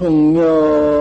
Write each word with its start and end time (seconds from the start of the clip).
성녀 0.00 0.99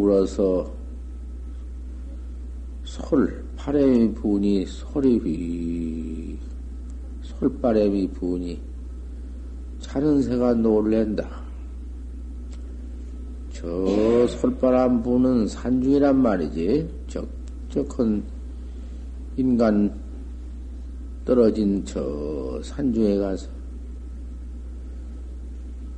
울어서 0.00 0.72
솔, 2.84 3.44
바람이 3.56 4.14
부니 4.14 4.64
소리 4.66 5.18
휘, 5.18 6.38
솔바람이 7.22 8.08
부니 8.12 8.60
자는 9.80 10.22
새가 10.22 10.54
놀랜다. 10.54 11.28
저 13.52 14.26
솔바람 14.28 15.02
부는 15.02 15.48
산중이란 15.48 16.22
말이지. 16.22 16.88
저, 17.08 17.24
저큰 17.70 18.22
인간 19.36 19.92
떨어진 21.24 21.84
저 21.84 22.60
산중에 22.62 23.18
가서 23.18 23.48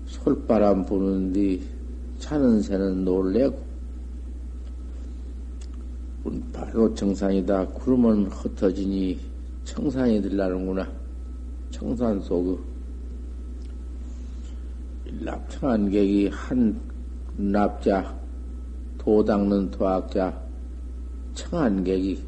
솔바람 0.06 0.86
부는뒤 0.86 1.62
차는 2.18 2.62
새는 2.62 3.04
놀래고 3.04 3.67
바로 6.52 6.94
청산이다. 6.94 7.66
구름은 7.68 8.26
흩어지니 8.26 9.18
청산이 9.64 10.22
들라는구나. 10.22 10.90
청산 11.70 12.20
속의 12.20 12.58
납청한 15.20 15.90
객이 15.90 16.28
한 16.28 16.78
납자, 17.36 18.14
도 18.98 19.24
닦는 19.24 19.70
도학자, 19.70 20.38
청한 21.34 21.84
객이 21.84 22.22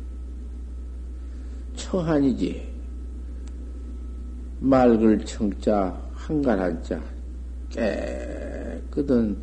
청한이지. 1.74 2.68
맑을 4.60 5.24
청자, 5.24 5.98
한가한 6.12 6.82
자, 6.82 7.02
깨끗은 7.70 9.36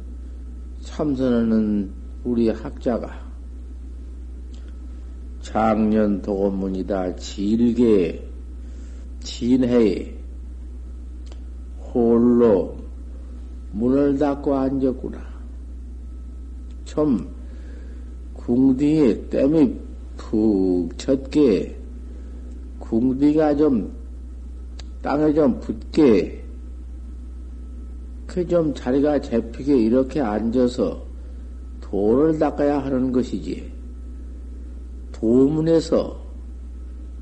참선하는 0.82 1.92
우리 2.24 2.50
학자가 2.50 3.27
작년 5.48 6.22
도문이다 6.22 7.16
질게 7.16 8.22
진해에 9.22 10.14
홀로 11.80 12.76
문을 13.72 14.18
닫고 14.18 14.54
앉았구나. 14.54 15.26
좀 16.84 17.34
궁디에 18.34 19.30
땀이 19.30 19.74
푹 20.18 20.98
쳤게 20.98 21.80
궁디가 22.80 23.56
좀 23.56 23.96
땅에 25.02 25.34
좀 25.34 25.58
붙게 25.62 26.44
그 28.26 28.46
좀 28.46 28.74
자리가 28.74 29.22
잡히게 29.22 29.78
이렇게 29.78 30.20
앉아서 30.20 31.02
돌을 31.80 32.38
닦아야 32.38 32.80
하는 32.80 33.14
것이지. 33.14 33.77
도문에서 35.20 36.16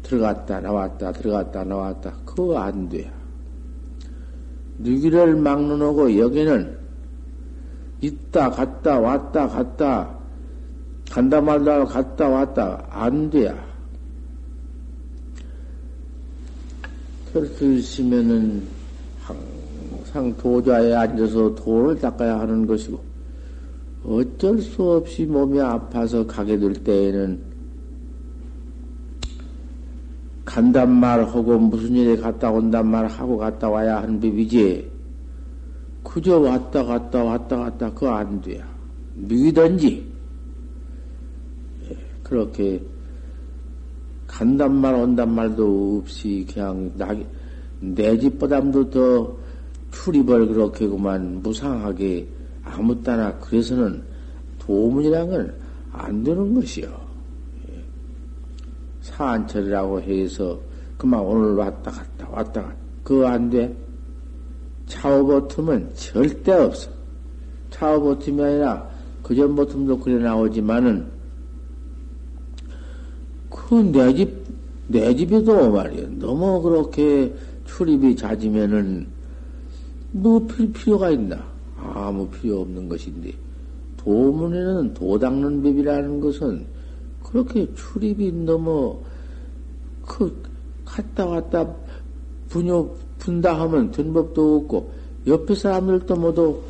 들어갔다 0.04 0.60
나왔다 0.60 1.12
들어갔다 1.14 1.64
나왔다 1.64 2.14
그거 2.26 2.60
안 2.60 2.90
돼. 2.90 3.12
누기를 4.78 5.36
막는 5.36 5.82
오고 5.82 6.18
여기는 6.20 6.78
있다 8.02 8.50
갔다 8.52 9.00
왔다 9.00 9.48
갔다 9.48 10.16
간다 11.10 11.40
말다 11.40 11.86
갔다 11.86 12.28
왔다 12.28 12.86
안 12.90 13.30
돼야. 13.30 13.56
털쓰시면은 17.32 18.64
항상 19.22 20.36
도자에 20.38 20.94
앉아서 20.94 21.56
돌을 21.56 22.00
닦아야 22.00 22.40
하는 22.40 22.68
것이고 22.68 23.00
어쩔 24.06 24.62
수 24.62 24.84
없이 24.84 25.26
몸이 25.26 25.60
아파서 25.60 26.26
가게 26.28 26.58
될 26.58 26.74
때에는 26.74 27.55
간단 30.56 30.90
말 30.90 31.22
하고 31.22 31.60
무슨 31.60 31.94
일에 31.96 32.16
갔다 32.16 32.50
온단 32.50 32.90
말 32.90 33.06
하고 33.08 33.38
갔다 33.38 33.70
와야 33.70 33.98
하는 33.98 34.22
법이지. 34.22 34.90
그저 36.02 36.40
왔다 36.40 36.82
갔다 36.82 37.26
왔다 37.26 37.58
갔다 37.58 37.94
그거 37.94 38.12
안 38.12 38.40
돼요. 38.40 38.64
누이든지 39.16 40.14
그렇게 42.24 42.82
간단 44.28 44.74
말 44.76 44.96
온단 44.96 45.36
말도 45.36 46.00
없이 46.02 46.48
그냥 46.50 46.90
내 47.82 48.18
집보담도 48.18 48.90
더 48.92 49.36
출입을 49.92 50.48
그렇게 50.48 50.88
그만 50.88 51.42
무상하게 51.44 52.26
아무 52.64 53.04
따나 53.04 53.38
그래서는 53.40 54.02
도문이란 54.60 55.30
건 55.30 55.66
안 55.98 56.24
되는 56.24 56.54
것이요. 56.54 57.05
사안철이라고 59.16 60.02
해서 60.02 60.60
그만 60.98 61.22
오늘 61.22 61.56
왔다 61.56 61.92
갔다 61.92 62.30
왔다 62.30 62.62
갔다 62.62 62.76
그거 63.04 63.28
안 63.28 63.50
돼? 63.50 63.76
차오버틈은 64.88 65.92
절대 65.96 66.52
없어. 66.52 66.90
차오버틈이 67.72 68.42
아니라 68.42 68.90
그전 69.24 69.56
버틈도 69.56 70.00
그래 70.00 70.22
나오지만은 70.22 71.08
그내 73.50 74.14
집, 74.14 74.32
내 74.88 75.16
집에도 75.16 75.72
말이야. 75.72 76.08
너무 76.20 76.62
그렇게 76.62 77.34
출입이 77.66 78.16
잦으면은 78.16 79.08
뭐 80.12 80.46
필 80.48 80.72
필요가 80.72 81.10
있나? 81.10 81.44
아무 81.78 82.28
필요 82.30 82.62
없는 82.62 82.88
것인데 82.88 83.34
도문에는 83.98 84.94
도 84.94 85.18
닦는 85.20 85.64
법이라는 85.64 86.20
것은 86.22 86.66
그렇게 87.26 87.68
출입이 87.74 88.32
너무 88.32 89.00
그 90.06 90.44
갔다 90.86 91.26
왔다 91.26 91.68
분요 92.50 92.90
분다 93.20 93.60
하면 93.62 93.92
된 93.92 94.14
법도 94.14 94.58
없고 94.58 94.92
옆에 95.28 95.56
사람들도 95.56 96.16
모두 96.16 96.62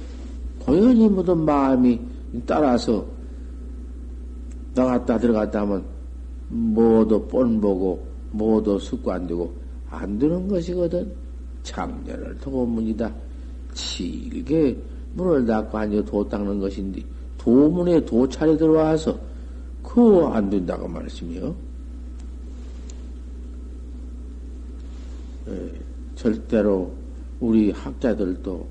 고연히 0.59 1.09
모두 1.09 1.35
마음이 1.35 1.99
따라서 2.45 3.05
나갔다 4.73 5.17
들어갔다 5.17 5.61
하면 5.61 5.83
모두 6.49 7.21
뻔 7.27 7.59
보고 7.59 8.05
모두 8.31 8.79
습관되고 8.79 9.65
안 9.89 10.19
되는 10.19 10.47
것이거든. 10.47 11.11
작년을 11.63 12.37
도문이다. 12.39 13.13
질게 13.73 14.77
문을 15.13 15.45
닫고 15.45 15.77
앉아 15.77 16.03
도 16.05 16.27
닦는 16.27 16.59
것인데, 16.59 17.01
도문에 17.37 18.03
도찰이 18.05 18.57
들어와서, 18.57 19.17
그거 19.95 20.27
안 20.33 20.49
된다고 20.49 20.89
말씀이요. 20.89 21.55
예, 25.47 25.71
절대로 26.15 26.93
우리 27.39 27.71
학자들도 27.71 28.67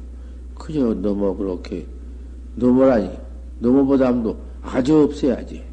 그저 0.54 0.92
너무 0.92 1.34
그렇게, 1.34 1.86
너무라니, 2.56 3.08
너무보담도 3.58 4.36
아주 4.60 5.04
없어야지. 5.04 5.64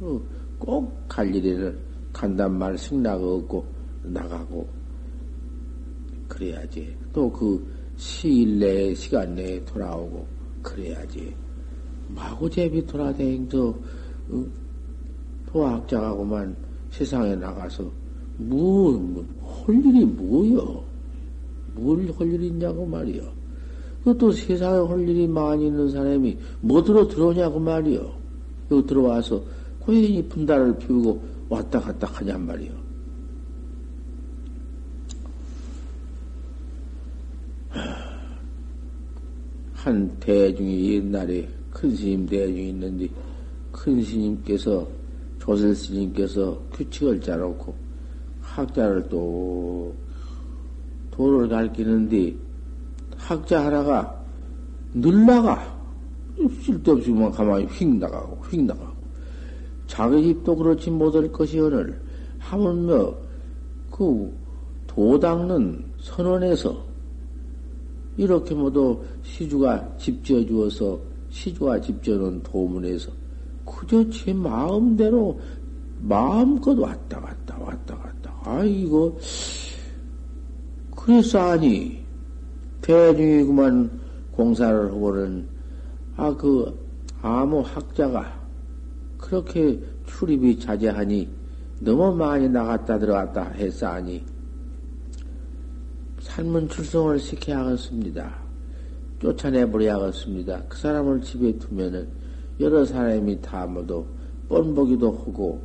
어, 0.00 0.18
꼭갈 0.58 1.34
일에는 1.34 1.78
간단 2.14 2.56
말 2.56 2.78
승낙 2.78 3.22
없고 3.22 3.66
나가고 4.02 4.66
그래야지. 6.26 6.96
또 7.12 7.30
그 7.30 7.62
시일 7.98 8.58
내에 8.60 8.94
시간 8.94 9.34
내에 9.34 9.62
돌아오고 9.66 10.26
그래야지. 10.62 11.34
마구제비 12.08 12.86
돌아다니면서 12.86 13.68
어, 14.30 14.65
도학자하고만 15.52 16.56
세상에 16.90 17.34
나가서 17.36 17.90
뭐, 18.38 18.92
뭐, 18.92 19.24
할 19.66 19.74
일이 19.76 20.04
뭐여? 20.04 20.84
뭘할 21.74 22.32
일이 22.32 22.48
있냐고 22.48 22.86
말이여. 22.86 23.22
그것도 24.04 24.32
세상에 24.32 24.86
할 24.86 25.08
일이 25.08 25.26
많이 25.26 25.66
있는 25.66 25.90
사람이 25.90 26.36
뭐들어 26.60 27.08
들어오냐고 27.08 27.58
말이여. 27.58 28.16
여기 28.70 28.86
들어와서 28.86 29.42
고인이 29.80 30.28
분달을 30.28 30.78
피우고 30.78 31.22
왔다 31.48 31.80
갔다 31.80 32.06
하냔 32.06 32.46
말이요. 32.46 32.72
한 39.74 40.16
대중이 40.18 40.94
옛날에 40.94 41.48
큰 41.70 41.94
스님 41.94 42.26
대중이 42.26 42.70
있는데 42.70 43.08
큰 43.70 44.02
스님께서 44.02 44.88
조설 45.46 45.76
스님께서 45.76 46.60
규칙을 46.72 47.20
짜놓고 47.20 47.72
학자를 48.40 49.08
또 49.08 49.94
도를 51.12 51.48
가르치는데 51.48 52.34
학자 53.16 53.64
하나가 53.64 54.22
늘 54.92 55.24
나가 55.24 55.74
쓸데없이 56.62 57.10
만 57.12 57.30
가만히 57.30 57.64
휙 57.66 57.96
나가고 57.96 58.36
휙 58.46 58.62
나가고. 58.64 58.96
자기 59.86 60.22
집도 60.24 60.56
그렇지 60.56 60.90
못할 60.90 61.30
것이 61.30 61.60
오늘 61.60 62.00
하물며 62.40 63.14
그 63.90 64.32
도닦는 64.88 65.84
선원에서 66.00 66.84
이렇게 68.16 68.54
모두 68.54 69.00
시주가 69.22 69.96
집 69.96 70.24
지어 70.24 70.44
주어서 70.44 70.98
시주가 71.30 71.80
집 71.80 72.02
지어놓은 72.02 72.42
도문에서 72.42 73.25
그저 73.66 74.08
제 74.10 74.32
마음대로 74.32 75.38
마음껏 76.00 76.78
왔다 76.78 77.20
갔다 77.20 77.58
왔다 77.58 77.96
갔다 77.96 78.34
아이고 78.44 79.18
그래서 80.94 81.50
아니 81.50 82.04
대중이 82.80 83.44
그만 83.44 83.90
공사를 84.32 84.90
하고는 84.90 85.46
아 86.16 86.32
그 86.32 86.86
아무 87.22 87.60
학자가 87.60 88.40
그렇게 89.18 89.80
출입이 90.06 90.60
자제하니 90.60 91.28
너무 91.80 92.14
많이 92.14 92.48
나갔다 92.48 92.98
들어갔다 92.98 93.50
했사니 93.50 94.24
산문 96.20 96.68
출성을 96.68 97.18
시켜야겠습니다. 97.18 98.46
쫓아내버려야겠습니다. 99.20 100.64
그 100.68 100.78
사람을 100.78 101.22
집에 101.22 101.58
두면은 101.58 102.08
여러 102.60 102.84
사람이 102.84 103.40
다 103.40 103.66
모두 103.66 104.04
뻔보기도 104.48 105.12
하고 105.12 105.62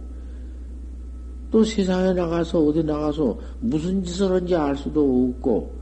또 1.50 1.64
세상에 1.64 2.14
나가서 2.14 2.60
어디 2.60 2.84
나가서 2.84 3.38
무슨 3.60 4.04
짓을 4.04 4.28
하는지 4.28 4.56
알 4.56 4.76
수도 4.76 5.34
없고 5.36 5.82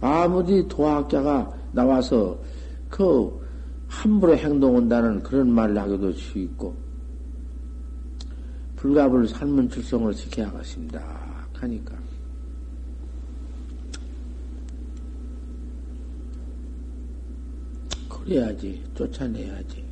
아무리 0.00 0.66
도학자가 0.68 1.52
나와서 1.72 2.38
그 2.88 3.44
함부로 3.88 4.36
행동한다는 4.36 5.22
그런 5.22 5.50
말을 5.50 5.78
하기도 5.78 6.12
쉽고, 6.12 6.74
불갑을 8.76 9.28
산문출성을 9.28 10.12
시켜야 10.14 10.50
겠습니다. 10.52 11.02
하니까. 11.54 12.03
그래야지. 18.24 18.82
쫓아내야지. 18.94 19.84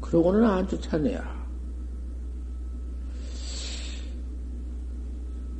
그러고는 0.00 0.44
안 0.44 0.66
쫓아내야. 0.68 1.34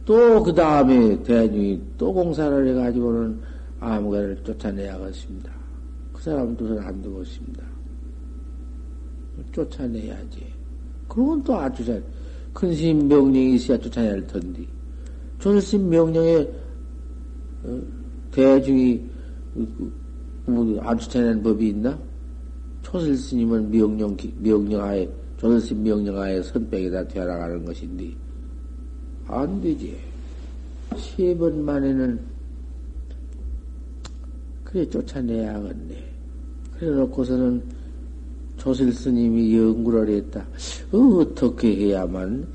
또 0.04 0.42
그 0.42 0.52
다음에 0.54 1.22
대중이 1.22 1.80
또 1.96 2.12
공사를 2.12 2.68
해가지고는 2.68 3.40
아무가를 3.80 4.42
쫓아내야겠습니다. 4.44 5.54
사람은 6.24 6.56
뜻을 6.56 6.78
안 6.78 7.02
두고 7.02 7.22
있습니다. 7.22 7.62
쫓아내야지. 9.52 10.46
그러면 11.06 11.42
또 11.44 11.54
아주 11.56 11.84
잘, 11.84 12.02
큰 12.54 12.74
스님 12.74 13.08
명령이 13.08 13.56
있어야 13.56 13.78
쫓아내야 13.78 14.26
텐데. 14.26 14.64
조스님 15.38 15.90
명령에, 15.90 16.48
어, 17.64 17.80
대중이, 18.30 19.04
뭐, 20.46 20.80
안 20.82 20.98
쫓아내는 20.98 21.42
법이 21.42 21.68
있나? 21.68 21.98
초슬 22.82 23.16
스님은 23.16 23.70
명령, 23.70 24.16
명령하에, 24.38 25.08
조슬 25.38 25.60
스님 25.60 25.84
명령하에 25.84 26.42
선백에다 26.42 27.08
되어나가는 27.08 27.64
것인데, 27.64 28.14
안 29.26 29.60
되지. 29.60 29.96
세 30.96 31.34
번 31.34 31.64
만에는, 31.64 32.20
그래 34.64 34.88
쫓아내야겠네. 34.88 36.04
그래 36.78 36.90
놓고서는 36.90 37.62
조실 38.56 38.92
스님이 38.92 39.56
연구를 39.56 40.08
했다. 40.08 40.46
어, 40.92 41.34
떻게 41.34 41.74
해야만, 41.76 42.46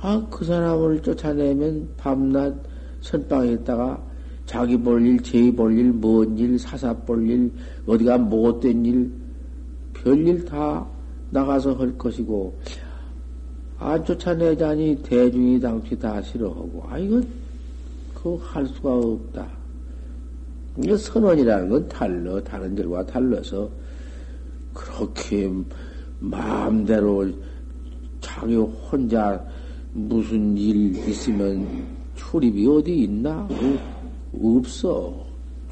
아, 0.00 0.26
그 0.30 0.44
사람을 0.44 1.00
쫓아내면 1.02 1.88
밤낮 1.96 2.54
선방에 3.00 3.52
있다가 3.52 4.02
자기 4.46 4.76
볼 4.76 5.04
일, 5.06 5.22
제볼 5.22 5.78
일, 5.78 5.92
먼 5.92 6.36
일, 6.36 6.58
사사 6.58 6.92
볼 6.92 7.28
일, 7.28 7.50
어디가 7.86 8.18
못된 8.18 8.84
일, 8.84 9.12
별일 9.94 10.44
다 10.44 10.86
나가서 11.30 11.74
할 11.74 11.96
것이고, 11.96 12.58
안 13.78 14.04
쫓아내자니 14.04 15.02
대중이 15.02 15.60
당시 15.60 15.98
다 15.98 16.20
싫어하고, 16.20 16.84
아, 16.88 16.98
이거, 16.98 17.20
그거 18.14 18.36
할 18.36 18.66
수가 18.66 18.94
없다. 18.94 19.46
이 20.78 20.96
선언이라는 20.96 21.68
건 21.68 21.88
달러, 21.88 22.42
다른 22.42 22.74
절과 22.74 23.06
달라서 23.06 23.68
그렇게 24.72 25.50
마음대로 26.18 27.28
자기 28.20 28.56
혼자 28.56 29.44
무슨 29.92 30.56
일 30.56 30.96
있으면 31.08 31.66
출입이 32.14 32.66
어디 32.66 33.02
있나? 33.02 33.46
없어. 34.40 35.26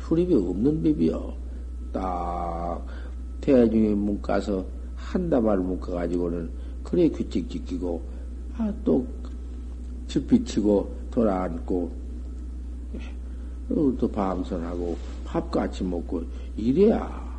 출입이 0.07 0.35
없는 0.35 0.83
법이요. 0.83 1.33
딱 1.93 2.85
대중이 3.41 3.95
문가서 3.95 4.65
한다말 4.97 5.59
문가가지고는 5.59 6.51
그래 6.83 7.09
규칙 7.09 7.49
지키고 7.49 8.03
아 8.57 8.73
또 8.85 9.07
집비치고 10.11 10.93
돌아앉고 11.11 11.91
또 13.99 14.09
방선하고 14.09 14.97
밥 15.25 15.51
같이 15.51 15.85
먹고 15.85 16.23
이래야 16.57 17.31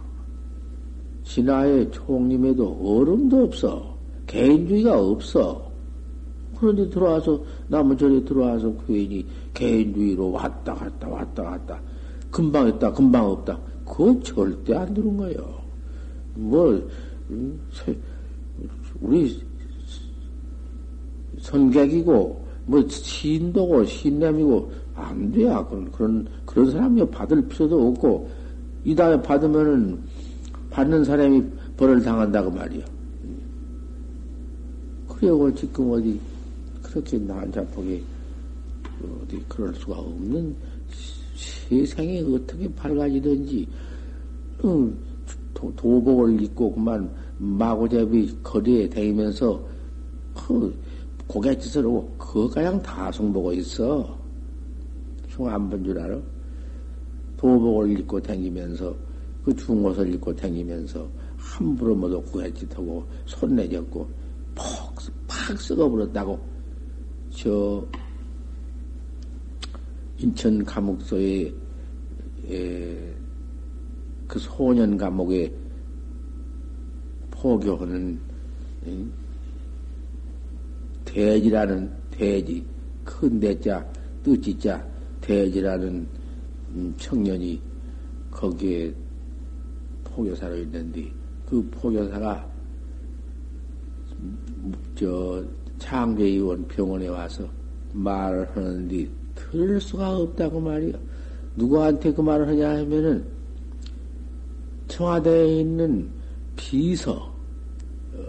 신하의 1.23 1.91
총림에도 1.91 2.79
얼음도 2.83 3.43
없어. 3.43 3.95
개인주의가 4.27 4.99
없어. 4.99 5.70
그런데 6.61 6.87
들어와서, 6.91 7.43
남은 7.69 7.97
절에 7.97 8.23
들어와서 8.23 8.71
괜히 8.85 9.25
개인주의로 9.51 10.31
왔다 10.31 10.75
갔다 10.75 11.09
왔다 11.09 11.41
갔다. 11.41 11.81
금방 12.29 12.67
있다, 12.67 12.93
금방 12.93 13.31
없다. 13.31 13.59
그거 13.83 14.19
절대 14.21 14.75
안 14.75 14.93
되는 14.93 15.17
거예요. 15.17 15.59
뭐, 16.35 16.79
음, 17.31 17.59
우리 19.01 19.41
선객이고, 21.39 22.45
뭐, 22.67 22.87
신도고, 22.87 23.83
신남이고, 23.83 24.71
안 24.93 25.31
돼야. 25.31 25.65
그런, 25.65 25.91
그런, 25.91 26.27
그런 26.45 26.69
사람이 26.69 27.09
받을 27.09 27.41
필요도 27.47 27.87
없고, 27.87 28.29
이 28.83 28.93
다음에 28.93 29.19
받으면은, 29.19 29.99
받는 30.69 31.05
사람이 31.05 31.43
벌을 31.75 32.03
당한다고 32.03 32.51
말이요. 32.51 32.83
그래고 35.07 35.51
지금 35.55 35.89
어디, 35.89 36.19
그렇게 36.91 37.17
난잡하게 37.17 38.03
어디 39.23 39.43
그럴 39.47 39.73
수가 39.73 39.97
없는 39.97 40.55
세상이 41.35 42.19
어떻게 42.35 42.71
밝아지든지 42.75 43.67
응, 44.65 44.97
도, 45.53 45.73
도복을 45.75 46.41
입고 46.43 46.73
그만 46.73 47.09
마고잡이 47.37 48.37
거리에 48.43 48.89
다니면서 48.89 49.63
그 50.35 50.75
고갯짓을 51.27 51.85
하고 51.85 52.49
그냥 52.49 52.81
다송 52.81 53.31
보고 53.31 53.53
있어. 53.53 54.19
흉안 55.29 55.69
본줄 55.69 55.97
알아? 55.97 56.19
도복을 57.37 57.99
입고 57.99 58.21
다니면서 58.21 58.93
그 59.45 59.55
중옷을 59.55 60.13
입고 60.13 60.35
다니면서 60.35 61.07
함부로 61.37 61.95
모두 61.95 62.21
고갯짓하고 62.21 63.03
손 63.25 63.55
내졌고 63.55 64.07
퍽 64.53 64.91
팍 65.27 65.59
썩어버렸다고 65.59 66.50
저 67.31 67.85
인천 70.17 70.63
감옥소에 70.63 71.53
에, 72.49 73.15
그 74.27 74.39
소년 74.39 74.97
감옥에 74.97 75.51
포교하는 77.31 78.19
대지라는 81.05 81.91
대지 82.11 82.65
큰 83.03 83.39
대자 83.39 83.85
뜻지자 84.23 84.85
대지라는 85.21 86.07
음, 86.69 86.93
청년이 86.97 87.61
거기에 88.29 88.93
포교사로 90.03 90.57
있는데 90.59 91.11
그 91.45 91.67
포교사가 91.71 92.49
저 94.95 95.43
창제의원 95.81 96.67
병원에 96.67 97.07
와서 97.07 97.43
말을 97.91 98.55
하는데 98.55 99.09
들을 99.35 99.81
수가 99.81 100.15
없다고 100.15 100.61
말이야. 100.61 100.93
누구한테 101.57 102.13
그 102.13 102.21
말을 102.21 102.47
하냐 102.47 102.77
하면은 102.77 103.25
청와대에 104.87 105.59
있는 105.59 106.09
비서, 106.55 107.33
어, 108.13 108.19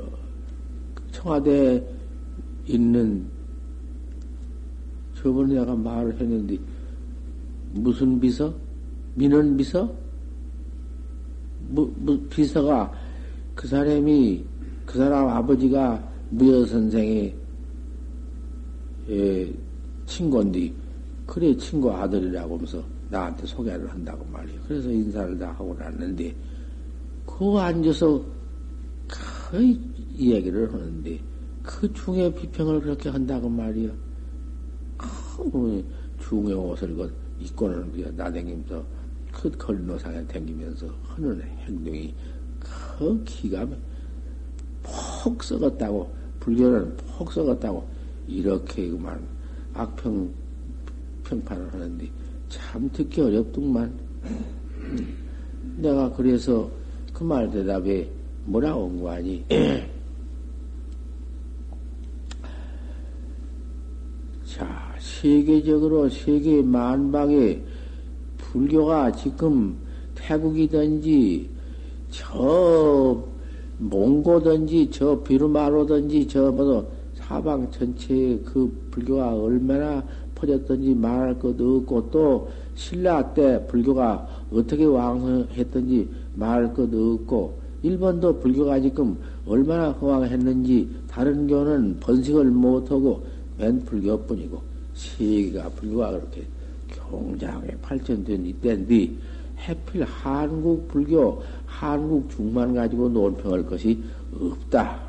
청와대에 1.12 1.84
있는 2.66 3.26
저번에 5.14 5.54
내가 5.54 5.76
말을 5.76 6.18
했는데 6.18 6.58
무슨 7.72 8.18
비서? 8.18 8.52
민원 9.14 9.56
비서? 9.56 9.92
뭐, 11.68 11.92
뭐 11.96 12.18
비서가 12.28 12.92
그 13.54 13.68
사람이 13.68 14.44
그 14.86 14.98
사람 14.98 15.28
아버지가 15.28 16.10
무여 16.30 16.64
선생의 16.66 17.41
예, 19.08 19.52
친구인데 20.06 20.72
그래 21.26 21.56
친구 21.56 21.92
아들이라고 21.92 22.54
하면서 22.54 22.82
나한테 23.08 23.46
소개를 23.46 23.90
한다고 23.90 24.24
말이에요. 24.32 24.60
그래서 24.66 24.90
인사를 24.90 25.38
다 25.38 25.52
하고 25.52 25.74
났는데 25.78 26.34
그 27.26 27.58
앉아서 27.58 28.24
그 29.08 29.78
이야기를 30.14 30.72
하는데 30.72 31.20
그 31.62 31.92
중에 31.92 32.32
비평을 32.34 32.80
그렇게 32.80 33.08
한다고 33.08 33.48
말이요. 33.48 33.92
그 34.98 35.84
중의 36.20 36.54
옷을 36.54 36.94
그 36.94 37.12
입고는 37.40 37.92
그냥 37.92 38.16
나댕기면서 38.16 38.84
그 39.32 39.50
걸노상에 39.50 40.26
댕기면서 40.26 40.86
하는 41.04 41.42
행동이 41.66 42.14
그 42.60 43.22
기가 43.24 43.66
폭 44.82 45.42
썩었다고 45.42 46.12
불교는 46.40 46.96
폭 46.96 47.32
썩었다고 47.32 47.86
이렇게 48.36 48.88
그만 48.88 49.20
악평 49.74 50.32
평판을 51.24 51.72
하는데 51.72 52.08
참 52.48 52.88
듣기 52.92 53.20
어렵더만. 53.20 53.92
내가 55.76 56.12
그래서 56.12 56.70
그 57.12 57.24
말 57.24 57.50
대답에 57.50 58.08
뭐라고 58.44 58.84
온거 58.84 59.10
아니? 59.10 59.44
자, 64.44 64.94
세계적으로 64.98 66.08
세계 66.08 66.60
만방에 66.62 67.62
불교가 68.38 69.12
지금 69.12 69.76
태국이든지 70.14 71.48
저 72.10 73.24
몽고든지 73.78 74.90
저 74.90 75.22
비루마로든지 75.22 76.26
저 76.28 76.50
뭐도 76.52 76.91
사방 77.32 77.70
전체에 77.70 78.40
그 78.44 78.70
불교가 78.90 79.34
얼마나 79.34 80.04
퍼졌든지 80.34 80.94
말할 80.96 81.38
것도 81.38 81.78
없고 81.78 82.10
또 82.10 82.50
신라 82.74 83.32
때 83.32 83.66
불교가 83.68 84.28
어떻게 84.52 84.84
왕성했든지 84.84 86.08
말할 86.34 86.74
것도 86.74 87.14
없고 87.14 87.58
일본도 87.82 88.38
불교가 88.40 88.78
지금 88.80 89.16
얼마나 89.46 89.92
허황했는지 89.92 90.90
다른 91.08 91.46
교는 91.46 92.00
번식을 92.00 92.50
못하고 92.50 93.24
맨 93.56 93.82
불교뿐이고 93.82 94.60
세계가 94.92 95.70
불교가 95.70 96.10
그렇게 96.10 96.44
경장에 96.88 97.68
발전된 97.80 98.44
이때인데 98.44 99.10
해필 99.56 100.04
한국 100.04 100.86
불교 100.88 101.42
한국 101.64 102.28
중만 102.28 102.74
가지고 102.74 103.08
논평할 103.08 103.64
것이 103.64 104.02
없다. 104.38 105.01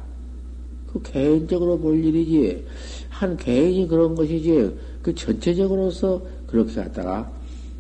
그 0.94 1.02
개인적으로 1.02 1.80
볼 1.80 2.04
일이지 2.04 2.64
한 3.10 3.36
개인이 3.36 3.88
그런 3.88 4.14
것이지 4.14 4.78
그 5.02 5.14
전체적으로서 5.16 6.22
그렇게 6.46 6.76
갖다가 6.76 7.32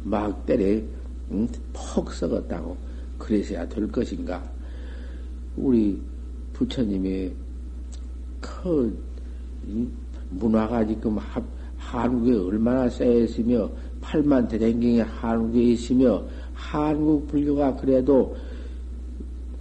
막 0.03 0.45
때려 0.47 0.81
응? 1.31 1.47
폭 1.71 2.11
썩었다고 2.11 2.75
그래서야 3.19 3.69
될 3.69 3.91
것인가? 3.91 4.43
우리 5.55 6.01
부처님의 6.53 7.31
그 8.41 8.97
문화가 10.31 10.85
지금 10.85 11.17
하, 11.17 11.41
한국에 11.77 12.33
얼마나 12.33 12.89
쌓여있으며 12.89 13.69
8만 14.01 14.49
대장경이 14.49 14.99
한국에 14.99 15.61
있으며 15.61 16.23
한국 16.53 17.27
불교가 17.27 17.75
그래도 17.75 18.35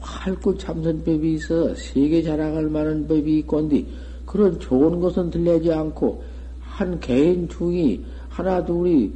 활구 0.03 0.59
참선법이 0.59 1.35
있어 1.35 1.75
세계 1.75 2.23
자랑할 2.23 2.69
만한 2.69 3.07
법이 3.07 3.39
있건디 3.39 3.87
그런 4.27 4.59
좋은 4.59 5.01
것은 5.01 5.31
들리지 5.31 5.73
않고 5.73 6.23
한 6.61 6.99
개인 7.01 7.49
중이 7.49 8.05
하나 8.29 8.65
둘이 8.65 9.13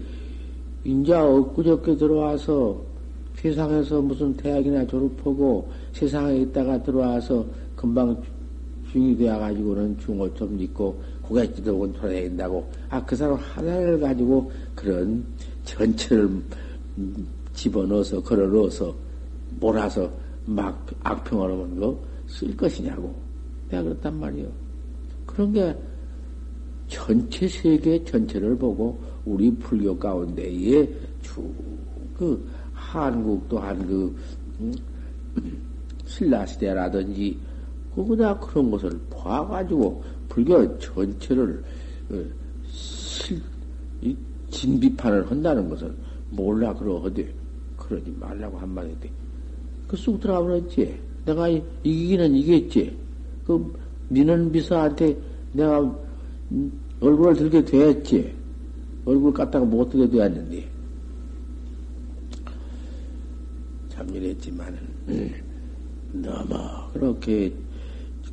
인자 0.85 1.25
엊그저께 1.25 1.97
들어와서 1.97 2.81
세상에서 3.35 4.00
무슨 4.00 4.35
대학이나 4.35 4.87
졸업하고 4.87 5.69
세상에 5.93 6.38
있다가 6.38 6.83
들어와서 6.83 7.45
금방 7.75 8.16
중이 8.93 9.16
되어가지고는 9.16 9.99
중을 9.99 10.33
좀 10.35 10.59
입고 10.61 10.97
고갯지도 11.23 11.93
돌아다닌다고. 11.93 12.66
아, 12.88 13.05
그 13.05 13.16
사람 13.16 13.37
하나를 13.37 13.99
가지고 14.00 14.50
그런 14.75 15.25
전체를 15.64 16.31
집어넣어서, 17.52 18.23
걸어 18.23 18.47
넣어서, 18.47 18.95
몰아서 19.59 20.11
막 20.47 20.87
악평을 21.03 21.50
하는 21.50 21.79
거쓸 21.79 22.57
것이냐고. 22.57 23.15
내가 23.69 23.83
그렇단 23.83 24.19
말이요. 24.19 24.49
그런 25.26 25.53
게 25.53 25.76
전체 26.88 27.49
세계 27.49 28.03
전체를 28.05 28.57
보고 28.57 28.99
우리 29.25 29.50
불교 29.57 29.99
가운데에 29.99 30.88
쭉그 31.23 32.49
한국 32.73 33.49
또한 33.49 33.85
그 33.87 34.17
음, 34.61 34.73
신라 36.07 36.47
시대라든지 36.47 37.38
그거다 37.95 38.38
그런 38.38 38.71
것을 38.71 38.91
봐가지고 39.11 40.03
불교 40.29 40.79
전체를 40.79 41.65
어, 42.11 42.25
실, 42.69 43.43
진비판을 44.50 45.29
한다는 45.29 45.69
것을 45.69 45.93
몰라 46.31 46.73
그러거든 46.75 47.29
그러지 47.76 48.15
말라고 48.21 48.59
한마디 48.59 48.99
돼. 49.00 49.11
그 49.87 49.97
쑥 49.97 50.21
들어가 50.21 50.40
버렸지. 50.43 50.99
내가 51.25 51.49
이기기는 51.49 52.35
이겼지. 52.35 52.97
그 53.47 53.75
민원 54.09 54.50
비서한테 54.50 55.16
내가 55.52 55.81
음, 56.52 56.73
얼굴을 57.00 57.35
들게 57.35 57.64
되었지. 57.64 58.35
얼굴 59.05 59.33
갖다가 59.33 59.64
못 59.64 59.88
들게 59.88 60.09
되었는데. 60.09 60.69
참 63.88 64.09
이랬지만은, 64.14 64.78
음, 65.09 65.33
너무 66.12 66.55
그렇게 66.93 67.52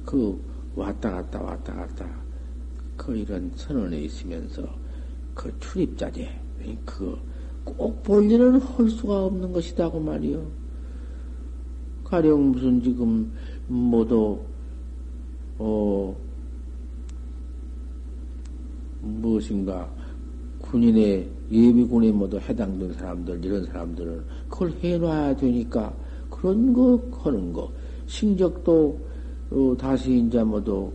그 0.06 0.40
왔다 0.76 1.12
갔다 1.12 1.42
왔다 1.42 1.74
갔다 1.74 2.10
그 2.98 3.16
이런 3.16 3.52
선언에 3.56 4.02
있으면서 4.02 4.64
그 5.34 5.52
출입자재, 5.60 6.30
그 6.86 7.34
꼭 7.66 8.04
볼 8.04 8.30
일은 8.30 8.60
할 8.60 8.90
수가 8.90 9.26
없는 9.26 9.52
것이다고 9.54 10.00
말이요. 10.00 10.46
가령 12.14 12.52
무슨 12.52 12.80
지금 12.80 13.34
모두, 13.68 14.38
어, 15.58 16.16
무엇인가 19.02 19.90
군인의 20.60 21.28
예비군에 21.52 22.12
모두 22.12 22.38
해당된 22.38 22.94
사람들, 22.94 23.44
이런 23.44 23.66
사람들은 23.66 24.24
그걸 24.48 24.72
해놔야 24.84 25.38
되니까 25.38 25.92
그런 26.30 26.72
거 26.72 27.02
하는 27.14 27.52
거. 27.52 27.72
신적도 28.06 29.00
어, 29.50 29.76
다시 29.76 30.20
이제 30.20 30.44
모두 30.44 30.94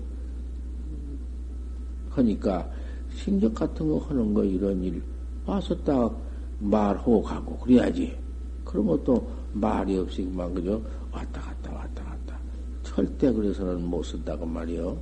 하니까 2.11 2.71
신적 3.17 3.55
같은 3.55 3.89
거 3.89 3.99
하는 3.99 4.33
거 4.33 4.45
이런 4.45 4.85
일 4.85 5.03
와서 5.45 5.77
딱 5.79 6.17
말하고 6.61 7.21
가고 7.21 7.59
그래야지. 7.59 8.17
그러면 8.65 9.03
또 9.03 9.29
말이 9.53 9.97
없이 9.97 10.23
그만 10.25 10.53
그저 10.55 10.81
왔다 11.19 11.41
갔다 11.41 11.73
왔다 11.73 12.05
갔다. 12.05 12.39
절대 12.83 13.33
그래서는 13.33 13.85
못 13.85 14.03
쓴다고 14.03 14.47
말이요. 14.47 14.99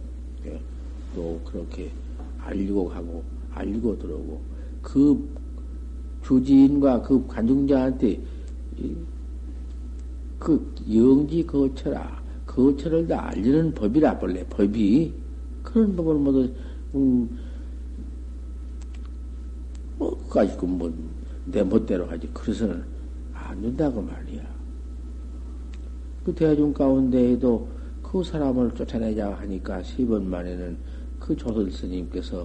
예. 0.46 0.60
또 1.14 1.40
그렇게 1.44 1.90
알리고 2.40 2.88
가고 2.88 3.22
알리고 3.52 3.98
들어오고 3.98 4.40
그 4.82 5.36
주지인과 6.24 7.02
그 7.02 7.26
관중자한테 7.26 8.20
그 10.38 10.74
영지 10.92 11.46
거처라 11.46 12.22
거처를 12.46 13.06
다 13.06 13.28
알리는 13.28 13.72
법이라 13.74 14.18
본래 14.18 14.44
법이 14.46 15.14
그런 15.62 15.96
법을 15.96 16.14
모두 16.16 16.52
음, 16.94 17.38
뭐 19.98 20.16
가지고 20.28 20.66
뭐 20.66 21.16
내 21.46 21.62
멋대로 21.62 22.06
하지 22.06 22.28
그래서는 22.32 22.84
안 23.32 23.60
된다고 23.62 24.02
말이야. 24.02 24.55
그 26.26 26.34
대중 26.34 26.72
가운데에도 26.72 27.68
그 28.02 28.20
사람을 28.24 28.72
쫓아내자 28.74 29.32
하니까 29.34 29.80
세 29.84 30.04
번 30.04 30.28
만에는 30.28 30.76
그 31.20 31.36
조설 31.36 31.70
스님께서 31.70 32.44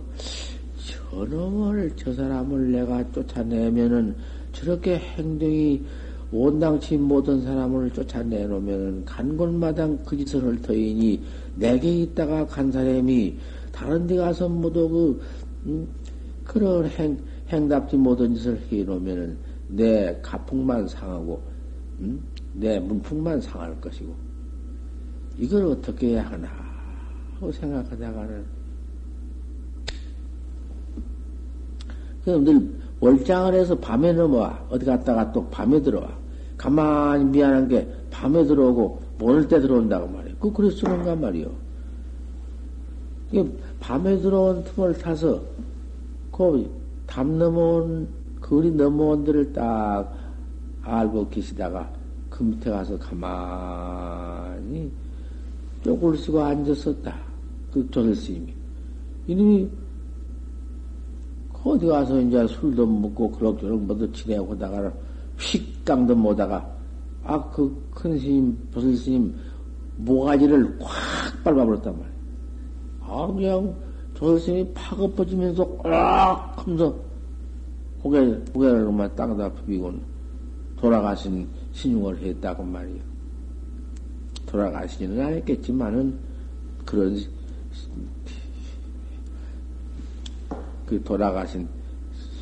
저놈을 1.10 1.92
저 1.96 2.14
사람을 2.14 2.72
내가 2.74 3.12
쫓아내면은 3.12 4.16
저렇게 4.52 5.00
행동이 5.00 5.84
온당치 6.32 6.96
못한 6.96 7.42
사람을 7.42 7.90
쫓아내놓으면 7.90 9.04
간 9.06 9.36
곳마당 9.36 9.98
그 10.06 10.16
짓을 10.16 10.44
할 10.44 10.62
터이니 10.62 11.20
내게 11.56 12.04
있다가 12.04 12.46
간 12.46 12.72
사람이 12.72 13.36
다른 13.72 14.06
데 14.06 14.16
가서 14.16 14.48
모두 14.48 14.88
그 14.88 15.22
음, 15.66 15.88
그런 16.44 16.86
행 16.86 17.18
행답지 17.50 17.98
못한 17.98 18.36
짓을 18.36 18.62
해놓으면은 18.72 19.36
내 19.70 20.20
가풍만 20.22 20.88
상하고 20.88 21.42
음? 22.02 22.22
내 22.54 22.80
문풍만 22.80 23.42
상할 23.42 23.80
것이고 23.80 24.14
이걸 25.38 25.66
어떻게 25.66 26.10
해야 26.10 26.26
하나 26.26 26.48
하고 27.36 27.52
생각하다가는 27.52 28.46
그럼 32.24 32.44
늘 32.44 32.82
월장을 33.00 33.56
해서 33.56 33.76
밤에 33.80 34.14
넘어와. 34.14 34.68
어디 34.70 34.86
갔다가 34.86 35.32
또 35.32 35.44
밤에 35.50 35.82
들어와. 35.82 36.08
가만히 36.56 37.26
미안한 37.26 37.68
게 37.68 37.92
밤에 38.12 38.44
들어오고 38.44 39.02
모를 39.18 39.48
때 39.48 39.60
들어온다고 39.60 40.08
말이야. 40.08 40.36
그 40.40 40.54
그래 40.54 40.70
쓰는가 40.70 41.16
말이요. 41.16 41.50
밤에 43.80 44.20
들어온 44.20 44.64
틈을 44.64 45.00
타서 45.00 45.42
그 46.32 46.82
담 47.12 47.38
넘어온 47.38 48.08
거리 48.40 48.72
넘어온 48.72 49.26
데를 49.26 49.52
딱 49.52 50.14
알고 50.82 51.28
계시다가 51.28 51.92
그 52.42 52.46
밑에 52.46 52.72
가서 52.72 52.98
가만히 52.98 54.92
쪼글 55.84 56.18
쓰고 56.18 56.42
앉았었다. 56.42 57.16
그 57.72 57.88
조설 57.92 58.16
스님이. 58.16 58.52
이놈이 59.28 59.70
어디 61.64 61.86
가서 61.86 62.20
이제 62.20 62.48
술도 62.48 62.88
먹고 62.88 63.30
그럭저럭 63.30 63.82
뭐도 63.82 64.12
지내고 64.12 64.58
다가 64.58 64.92
휙깡도 65.38 66.16
못하가 66.16 66.68
아 67.24 67.40
그 67.52 67.72
큰 67.94 68.18
스님 68.18 68.58
보슬 68.74 68.96
스님 68.98 69.36
모가지를 69.98 70.80
꽉 70.80 70.90
밟아버렸단 71.44 71.94
말이야. 71.94 72.12
아 73.02 73.28
그냥 73.28 73.76
조슬 74.16 74.40
스님이 74.40 74.74
팍 74.74 75.00
엎어지면서 75.00 75.78
꽉 75.78 76.54
하면서 76.58 76.96
고개 78.02 78.20
고개를 78.52 78.86
그만 78.86 79.16
땅에다 79.16 79.54
부비고 79.54 79.94
돌아가신 80.78 81.48
신용을 81.74 82.18
했다고 82.18 82.64
말이야. 82.64 83.02
돌아가시지는 84.46 85.20
않았겠지만은 85.20 86.18
그런 86.86 87.18
그 90.86 91.02
돌아가신 91.04 91.68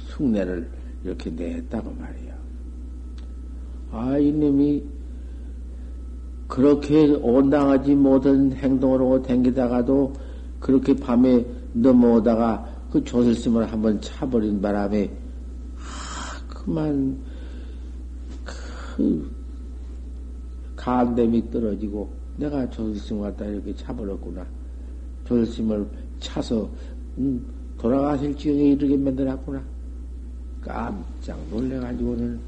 흉내를 0.07 0.69
이렇게 1.03 1.29
냈다고 1.29 1.91
말이야. 1.91 2.37
아, 3.91 4.17
이놈이 4.17 4.83
그렇게 6.47 7.11
온당하지 7.11 7.93
못한 7.93 8.51
하고 8.51 9.21
댕기다가도 9.21 10.13
그렇게 10.59 10.95
밤에 10.95 11.45
넘어오다가 11.73 12.67
그 12.91 13.03
조슬심을 13.03 13.71
한번 13.71 14.01
차버린 14.01 14.59
바람에, 14.59 15.11
아, 15.77 16.47
그만, 16.47 17.19
그, 18.99 19.31
간댐이 20.75 21.49
떨어지고, 21.49 22.11
내가 22.35 22.69
조슬심 22.69 23.21
갖다 23.21 23.45
이렇게 23.45 23.73
차버렸구나. 23.73 24.45
조슬심을 25.23 25.87
차서, 26.19 26.69
음, 27.17 27.45
돌아가실 27.77 28.35
지경에 28.35 28.71
이르게 28.71 28.97
만들었구나. 28.97 29.63
깜짝 30.61 31.39
놀래가지고는 31.49 32.39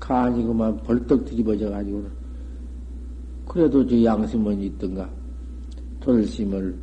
간이 0.00 0.42
그만 0.44 0.76
벌떡 0.78 1.24
뒤집어져가지고는 1.26 2.10
그래도 3.46 3.86
저 3.86 4.02
양심은 4.02 4.60
있던가 4.60 5.08
조슬심을 6.00 6.76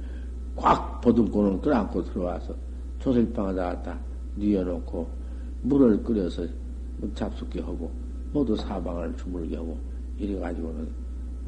꽉 0.56 1.02
보듬고는 1.02 1.62
끌안고 1.62 2.04
들어와서 2.06 2.56
조슬방에다 3.00 3.64
갖다 3.64 4.00
뉘어놓고 4.36 5.08
물을 5.64 6.02
끓여서 6.04 6.46
잡숫게 7.16 7.62
하고 7.62 7.92
모두 8.34 8.56
사방을 8.56 9.16
주물게 9.18 9.56
하고 9.56 9.78
이래가지고는 10.18 10.88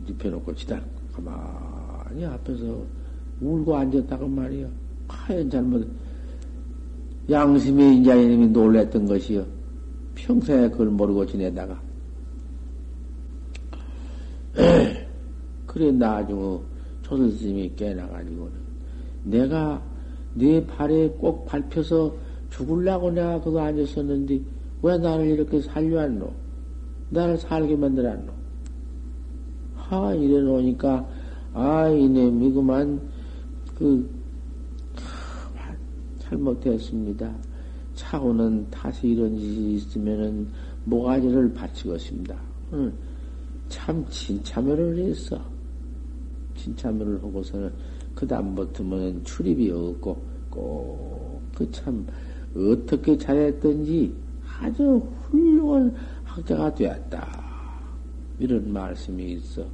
눕혀놓고 0.07 0.55
지다 0.55 0.81
가만히 1.13 2.25
앞에서 2.25 2.83
울고 3.41 3.75
앉았다고 3.75 4.27
말이야. 4.27 4.67
하얀 5.07 5.49
잘못 5.49 5.87
양심의 7.29 7.97
인자님이 7.97 8.47
놀랬던 8.47 9.05
것이요. 9.05 9.45
평생에 10.15 10.69
그걸 10.69 10.87
모르고 10.87 11.25
지내다가. 11.25 11.81
그래, 15.65 15.91
나중에 15.91 16.59
조선스님이 17.01 17.73
깨나가지고는 17.75 18.51
내가 19.23 19.81
네 20.35 20.65
발에 20.65 21.09
꼭 21.09 21.45
밟혀서 21.45 22.15
죽을라고 22.49 23.11
내가 23.11 23.41
그거 23.41 23.61
앉았었는데 23.61 24.41
왜 24.81 24.97
나를 24.97 25.27
이렇게 25.27 25.61
살려왔노? 25.61 26.42
나를 27.13 27.37
살게 27.37 27.75
만들었노? 27.75 28.31
하, 29.75 30.13
이래 30.15 30.41
놓으니까, 30.41 31.07
아, 31.53 31.87
이놈이 31.87 32.51
그만, 32.51 32.99
그, 33.75 34.09
잘못했습니다. 36.19 37.31
차후는 37.93 38.67
다시 38.71 39.09
이런 39.09 39.37
짓이 39.37 39.75
있으면은 39.75 40.47
모가지를 40.85 41.53
바치겠습니다. 41.53 42.35
참 43.69 44.03
진참여를 44.09 44.97
했어. 44.97 45.39
진참여를 46.55 47.21
하고서는 47.21 47.71
그 48.15 48.25
다음부터는 48.27 49.23
출입이 49.23 49.69
없고 49.71 50.21
꼭 50.49 51.23
그 51.55 51.69
참 51.71 52.05
어떻게 52.55 53.17
잘했던지 53.17 54.13
아주 54.59 55.01
훌륭한 55.29 55.93
학자가 56.33 56.73
되었다. 56.73 57.27
이런 58.39 58.73
말씀이 58.73 59.33
있어. 59.33 59.65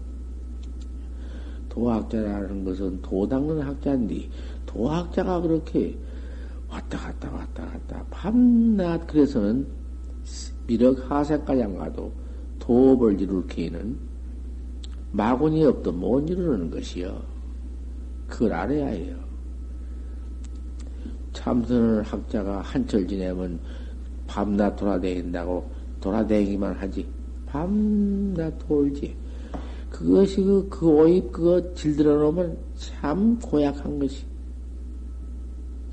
도학자라는 1.69 2.65
것은 2.65 3.01
도 3.01 3.27
닦는 3.27 3.61
학자인데 3.61 4.29
도학자가 4.65 5.39
그렇게 5.41 5.97
왔다 6.67 6.97
갔다 6.97 7.31
왔다 7.31 7.65
갔다 7.65 8.05
밤낮 8.09 9.07
그래서는 9.07 9.67
미륵 10.67 11.09
하세까지 11.09 11.63
안 11.63 11.77
가도 11.77 12.11
도업을 12.59 13.21
이룰 13.21 13.47
기회는 13.47 13.97
마군이 15.11 15.63
없도 15.65 15.91
못 15.93 16.29
이루는 16.29 16.69
것이요. 16.69 17.21
그걸 18.27 18.53
알아야 18.53 18.87
해요. 18.87 19.15
참선을 21.33 22.03
학자가 22.03 22.61
한철 22.61 23.07
지내면 23.07 23.59
밤낮 24.27 24.75
돌아다닌다고 24.75 25.78
돌아다니기만 25.99 26.73
하지. 26.75 27.07
밤낮 27.45 28.57
돌지. 28.67 29.15
그것이 29.89 30.41
그, 30.43 30.67
그 30.69 30.87
오입 30.87 31.31
그거 31.31 31.73
질들어 31.73 32.15
놓으면 32.17 32.57
참 32.75 33.37
고약한 33.39 33.99
것이. 33.99 34.23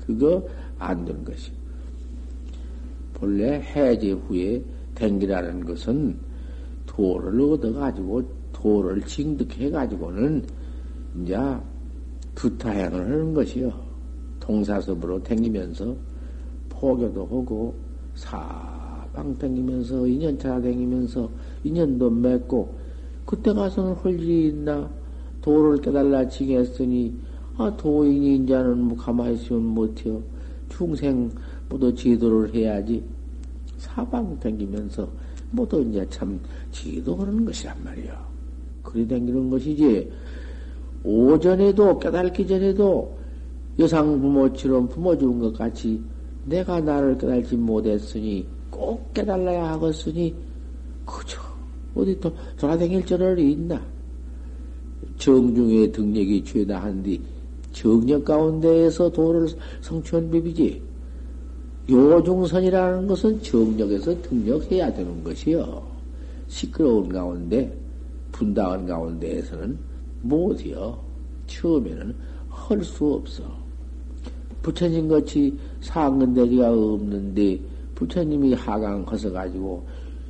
그거 0.05 0.47
안 0.77 1.03
되는 1.03 1.23
것이. 1.23 1.51
본래 3.13 3.59
해제 3.59 4.11
후에 4.11 4.63
댕기라는 4.95 5.65
것은 5.65 6.17
도를 6.85 7.41
얻어가지고 7.41 8.23
도를 8.53 9.01
징득해가지고는 9.01 10.45
이제 11.21 11.37
두타행을 12.35 12.99
하는 12.99 13.33
것이요. 13.33 13.73
동사섭으로 14.39 15.21
댕기면서 15.23 15.95
포교도 16.69 17.23
하고 17.23 17.75
사 18.13 18.76
방 19.17 19.35
댕기면서 19.35 20.05
인연차 20.05 20.61
댕기면서 20.61 21.27
인연도 21.63 22.07
맺고 22.07 22.69
그때 23.25 23.51
가서는 23.51 23.93
할 23.93 24.13
일이 24.13 24.49
있나 24.49 24.87
도를 25.41 25.81
깨달라 25.81 26.27
징했으니 26.27 27.15
아 27.57 27.75
도인이 27.75 28.43
이제는 28.43 28.79
뭐 28.79 28.95
가만히 28.95 29.33
있으면 29.33 29.63
못해요. 29.63 30.21
중생 30.69 31.31
모두 31.67 31.91
지도를 31.95 32.53
해야지 32.53 33.03
사방 33.79 34.39
댕기면서 34.39 35.09
모두 35.49 35.81
이제 35.81 36.05
참 36.11 36.39
지도하는 36.71 37.43
것이란 37.43 37.75
말이요. 37.83 38.13
그리 38.83 39.07
댕기는 39.07 39.49
것이지 39.49 40.11
오전에도 41.03 41.97
깨달기 41.97 42.45
전에도 42.45 43.17
여상 43.79 44.21
부모처럼 44.21 44.87
부모 44.87 45.17
주는 45.17 45.39
것 45.39 45.53
같이 45.53 46.03
내가 46.45 46.79
나를 46.79 47.17
깨달지 47.17 47.57
못했으니 47.57 48.56
꼭 48.77 49.11
깨달아야 49.13 49.71
하겠으니 49.71 50.35
그저 51.03 51.41
어디 51.95 52.19
또 52.19 52.31
돌아다닐 52.57 53.03
저럴이 53.03 53.53
있나? 53.53 53.81
정중의 55.17 55.91
등력이 55.91 56.43
죄다 56.43 56.83
한디 56.83 57.19
정력 57.71 58.23
가운데에서 58.23 59.09
도를 59.09 59.47
성취한 59.81 60.29
법이지. 60.29 60.81
요중선이라는 61.89 63.07
것은 63.07 63.41
정력에서 63.41 64.21
등력해야 64.21 64.93
되는 64.93 65.23
것이요. 65.23 65.83
시끄러운 66.47 67.09
가운데, 67.09 67.75
분당한 68.31 68.85
가운데에서는 68.85 69.77
못이요. 70.21 70.99
처음에는 71.47 72.15
할 72.49 72.83
수 72.83 73.13
없어. 73.13 73.43
부처님 74.61 75.07
같이 75.07 75.57
상근대기가 75.81 76.71
없는데, 76.71 77.59
부처님이 77.97 78.53
하강 78.53 79.03
커서 79.03 79.31
가지고 79.31 79.83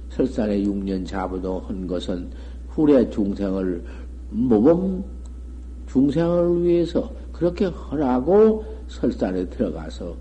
설산에 0.09 0.63
6년 0.63 1.05
자부도 1.05 1.59
한 1.59 1.85
것은 1.85 2.29
후래 2.69 3.09
중생을 3.09 3.83
모범 4.29 5.03
중생을 5.87 6.63
위해서 6.63 7.11
그렇게 7.33 7.65
하라고 7.65 8.63
설산에 8.87 9.49
들어가서 9.49 10.15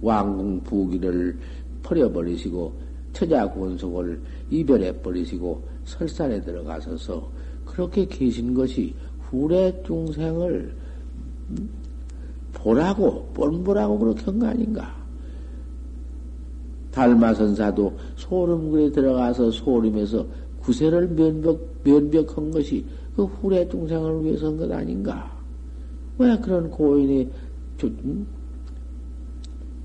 왕궁 0.00 0.62
부기를 0.64 1.38
버려버리시고 1.84 2.72
처자 3.12 3.48
권속을 3.48 4.20
이별해 4.50 5.00
버리시고 5.00 5.62
설산에 5.84 6.40
들어가서서 6.40 7.30
그렇게 7.64 8.04
계신 8.04 8.52
것이 8.52 8.92
후래 9.20 9.80
중생을 9.84 10.74
보라고 12.52 13.26
뻔보라고 13.32 13.98
그렇게 14.00 14.24
한 14.24 14.40
거 14.40 14.46
아닌가? 14.48 15.01
달마선사도 16.92 17.98
소름굴에 18.16 18.92
들어가서 18.92 19.50
소름에서 19.50 20.24
구세를 20.60 21.08
면벽, 21.08 21.60
면벽한 21.82 22.50
것이 22.52 22.84
그 23.16 23.24
후래 23.24 23.68
중생을 23.68 24.22
위해서 24.24 24.46
한 24.46 24.56
것 24.56 24.70
아닌가? 24.70 25.32
왜 26.18 26.38
그런 26.38 26.70
고인의 26.70 27.28
조, 27.78 27.86
음? 27.86 28.26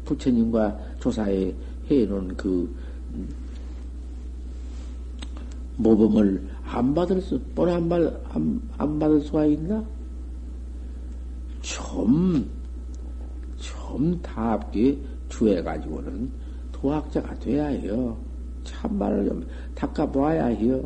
부처님과 0.06 0.78
조사에 1.00 1.54
해놓은 1.89 2.36
그 2.36 2.70
음? 3.15 3.28
모범을 5.78 6.48
안 6.63 6.93
받을 6.93 7.22
수, 7.22 7.39
뻔안 7.56 7.88
받, 7.88 8.02
안, 8.36 8.62
안 8.78 9.00
받을 9.00 9.22
수가 9.22 9.46
있나? 9.46 9.84
좀, 11.62 12.50
좀 13.58 14.20
답게 14.22 14.98
주해가지고는 15.30 16.30
도학자가 16.82 17.38
돼야 17.40 17.68
해요. 17.68 18.18
참말을 18.63 19.26
좀 19.28 19.48
닦아봐야 19.76 20.46
해요. 20.48 20.84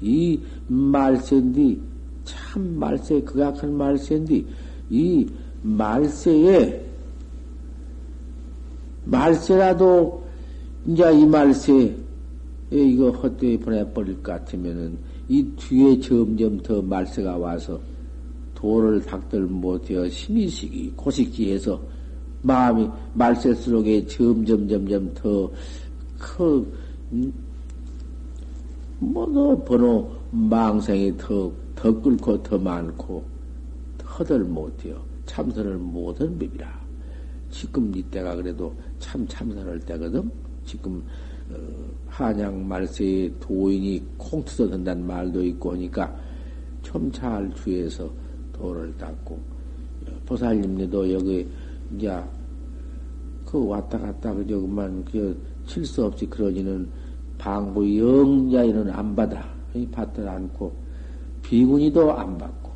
이 0.00 0.40
말세인데, 0.68 1.76
참 2.24 2.78
말세, 2.78 3.20
극악한 3.22 3.72
말세인데, 3.74 4.44
이 4.90 5.26
말세에, 5.62 6.86
말세라도, 9.04 10.22
이제 10.86 11.12
이 11.12 11.26
말세에 11.26 11.96
이거 12.70 13.10
헛되이 13.10 13.58
보내버릴 13.58 14.22
것 14.22 14.32
같으면은, 14.32 14.98
이 15.28 15.42
뒤에 15.56 15.98
점점 16.00 16.58
더 16.58 16.80
말세가 16.80 17.36
와서, 17.36 17.80
도를 18.54 19.00
닦들 19.00 19.42
못해어 19.42 20.08
신의식이 20.08 20.92
고식지해서 20.96 21.80
마음이 22.42 22.88
말세수록에 23.14 24.06
점점 24.06 24.68
점점 24.68 25.12
더 25.14 25.50
그, 26.18 26.72
음, 27.12 27.32
뭐더 28.98 29.64
번호 29.64 30.10
망생이 30.30 31.16
더, 31.16 31.52
더 31.74 32.00
끓고 32.00 32.42
더 32.42 32.58
많고 32.58 33.24
허들 34.18 34.44
못해요. 34.44 35.00
참선을 35.26 35.76
못한 35.76 36.38
법이라. 36.38 36.78
지금 37.50 37.94
이때가 37.94 38.36
그래도 38.36 38.74
참 38.98 39.26
참선할 39.28 39.78
때거든. 39.80 40.30
지금 40.64 41.02
어, 41.50 41.56
한양 42.08 42.66
말세에 42.66 43.32
도인이 43.40 44.02
콩 44.16 44.44
터져든다는 44.44 45.06
말도 45.06 45.44
있고 45.44 45.72
하니까 45.72 46.14
좀 46.82 47.10
잘 47.12 47.52
주의해서 47.54 48.10
도를 48.52 48.96
닦고 48.96 49.38
보살님네도 50.26 51.12
여기 51.12 51.46
이제 51.94 52.22
그 53.44 53.66
왔다 53.66 53.98
갔다 53.98 54.34
그저만 54.34 55.04
그칠수 55.04 56.04
없이 56.04 56.26
그러지는 56.26 56.88
방부 57.38 57.82
영자에는 57.98 58.90
안 58.90 59.16
받아 59.16 59.44
받들 59.92 60.28
않고 60.28 60.72
비군이도 61.42 62.12
안 62.12 62.36
받고 62.36 62.70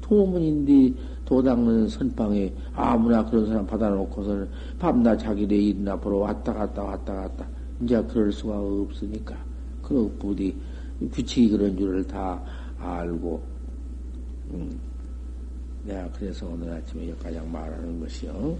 도문인데 0.00 0.94
도닦는 1.24 1.88
선방에 1.88 2.52
아무나 2.74 3.24
그런 3.24 3.46
사람 3.46 3.66
받아놓고서는 3.66 4.48
밤낮 4.78 5.18
자기네 5.18 5.54
일이나 5.54 5.96
보러 5.96 6.18
왔다 6.18 6.52
갔다 6.52 6.82
왔다 6.82 7.14
갔다 7.14 7.46
이제 7.82 8.02
그럴 8.04 8.32
수가 8.32 8.58
없으니까 8.58 9.36
그 9.82 10.14
부디 10.18 10.56
규칙이 11.12 11.50
그런 11.50 11.76
줄을 11.76 12.06
다 12.06 12.42
알고 12.78 13.42
음. 14.52 14.87
내가 15.88 16.06
그래서 16.12 16.46
오늘 16.46 16.70
아침에 16.70 17.08
여기까지 17.08 17.40
말하는 17.50 17.98
것이요. 17.98 18.56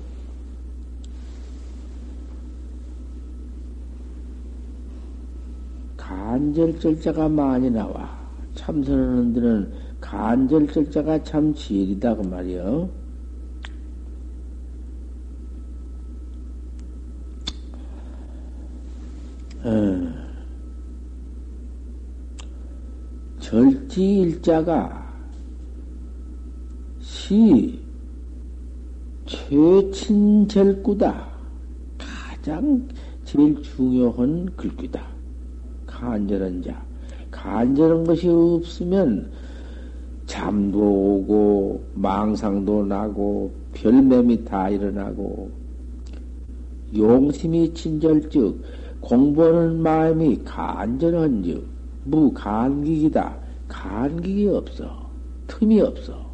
간절절자가 5.99 7.29
많이 7.29 7.71
나와. 7.71 8.19
참선하는 8.55 9.35
데는 9.35 9.73
간절절자가 10.01 11.23
참 11.23 11.53
지혜이다, 11.55 12.17
그 12.17 12.23
말이요. 12.23 12.89
어. 19.65 20.29
절지일자가 23.41 25.08
시 27.29 27.79
최친절구다. 29.27 31.29
가장 31.99 32.89
제일 33.23 33.63
중요한 33.63 34.49
글귀다. 34.57 35.07
간절한 35.87 36.63
자. 36.63 36.83
간절한 37.31 38.05
것이 38.05 38.31
없으면 38.31 39.31
잠도 40.25 40.81
오고 40.81 41.85
망상도 41.97 42.87
나고 42.87 43.53
별매미 43.75 44.47
다 44.47 44.71
일어나고 44.71 45.51
용심이 46.97 47.75
친절즉 47.75 48.63
공부하는 49.03 49.83
마음이 49.83 50.39
간절한즉 50.47 51.67
무간기이다. 52.05 53.37
간기이 53.69 54.49
없어. 54.49 55.11
틈이 55.47 55.83
없어. 55.83 56.28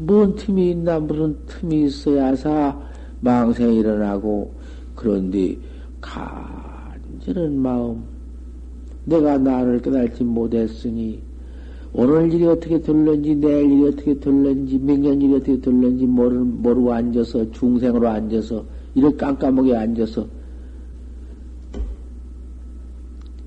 뭔 0.00 0.34
틈이 0.34 0.70
있나 0.70 0.98
무슨 0.98 1.36
틈이 1.46 1.84
있어야사 1.84 2.74
망생이 3.20 3.80
일어나고 3.80 4.50
그런데 4.94 5.58
간절한 6.00 7.58
마음 7.58 8.02
내가 9.04 9.36
나를 9.36 9.82
깨달지 9.82 10.24
못했으니 10.24 11.20
오늘 11.92 12.32
일이 12.32 12.46
어떻게 12.46 12.80
될는지 12.80 13.34
내일 13.34 13.70
일이 13.70 13.88
어떻게 13.88 14.18
될는지 14.18 14.78
명년 14.78 15.20
일이 15.20 15.34
어떻게 15.34 15.60
될는지 15.60 16.06
모르, 16.06 16.34
모르고 16.34 16.94
앉아서 16.94 17.50
중생으로 17.50 18.08
앉아서 18.08 18.64
이렇게 18.94 19.16
깜깜하게 19.18 19.76
앉아서 19.76 20.26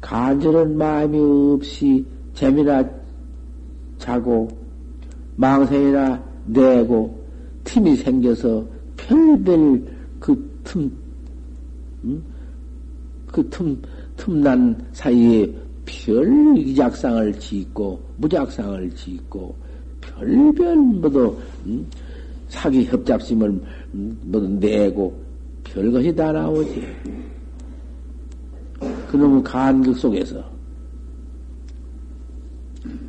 간절한 0.01 0.77
마음이 0.77 1.17
없이 1.55 2.05
재미나 2.35 2.87
자고 3.97 4.47
망생이나 5.35 6.32
내고 6.45 7.23
틈이 7.63 7.95
생겨서 7.97 8.65
별별 8.97 9.85
그 10.19 10.53
틈, 10.63 10.91
음? 12.03 12.23
그 13.27 13.47
틈, 13.49 13.81
틈난 14.15 14.75
사이에 14.93 15.51
별 15.85 16.57
이작상을 16.57 17.39
짓고 17.39 18.01
무작상을 18.17 18.95
짓고 18.95 19.55
별별 20.01 20.75
모두 20.77 21.37
음? 21.65 21.85
사기 22.47 22.85
협잡심을 22.85 23.49
음? 23.93 24.17
모두 24.23 24.47
내고 24.47 25.21
별것이 25.63 26.15
다 26.15 26.31
나오지. 26.31 26.87
그놈의 29.09 29.43
간극 29.43 29.97
속에서 29.97 30.43